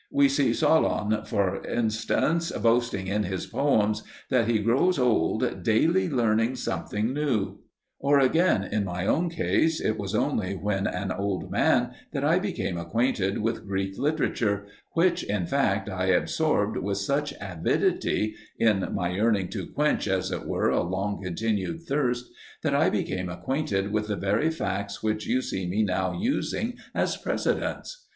We 0.09 0.29
see 0.29 0.51
Solon, 0.51 1.25
for 1.25 1.63
instance, 1.63 2.51
boasting 2.53 3.05
in 3.05 3.21
his 3.21 3.45
poems 3.45 4.01
that 4.29 4.47
he 4.47 4.57
grows 4.57 4.97
old 4.97 5.61
"daily 5.61 6.09
learning 6.09 6.55
something 6.55 7.13
new." 7.13 7.59
Or 7.99 8.17
again 8.19 8.63
in 8.63 8.83
my 8.83 9.05
own 9.05 9.29
case, 9.29 9.79
it 9.79 9.99
was 9.99 10.15
only 10.15 10.55
when 10.55 10.87
an 10.87 11.11
old 11.11 11.51
man 11.51 11.91
that 12.13 12.23
I 12.23 12.39
became 12.39 12.79
acquainted 12.79 13.37
with 13.43 13.67
Greek 13.67 13.95
literature, 13.99 14.65
which 14.93 15.21
in 15.21 15.45
fact 15.45 15.87
I 15.87 16.05
absorbed 16.07 16.77
with 16.77 16.97
such 16.97 17.35
avidity 17.39 18.33
in 18.57 18.89
my 18.95 19.09
yearning 19.09 19.49
to 19.49 19.67
quench, 19.67 20.07
as 20.07 20.31
it 20.31 20.47
were, 20.47 20.69
a 20.69 20.81
long 20.81 21.21
continued 21.21 21.83
thirst 21.83 22.25
that 22.63 22.73
I 22.73 22.89
became 22.89 23.29
acquainted 23.29 23.91
with 23.91 24.07
the 24.07 24.15
very 24.15 24.49
facts 24.49 25.03
which 25.03 25.27
you 25.27 25.43
see 25.43 25.67
me 25.67 25.83
now 25.83 26.11
using 26.19 26.73
as 26.95 27.17
precedents. 27.17 28.07